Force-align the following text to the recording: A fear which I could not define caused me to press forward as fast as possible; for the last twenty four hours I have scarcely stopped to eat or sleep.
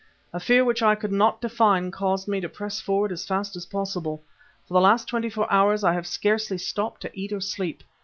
A 0.33 0.39
fear 0.39 0.65
which 0.65 0.81
I 0.81 0.95
could 0.95 1.11
not 1.11 1.41
define 1.41 1.91
caused 1.91 2.27
me 2.27 2.41
to 2.41 2.49
press 2.49 2.81
forward 2.81 3.11
as 3.11 3.23
fast 3.27 3.55
as 3.55 3.67
possible; 3.67 4.23
for 4.67 4.73
the 4.73 4.81
last 4.81 5.07
twenty 5.07 5.29
four 5.29 5.45
hours 5.53 5.83
I 5.83 5.93
have 5.93 6.07
scarcely 6.07 6.57
stopped 6.57 7.01
to 7.03 7.11
eat 7.13 7.31
or 7.31 7.39
sleep. 7.39 7.83